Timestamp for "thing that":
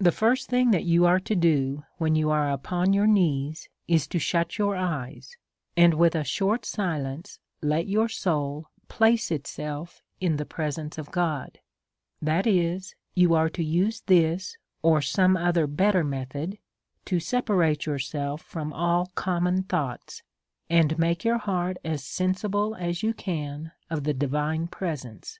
0.48-0.82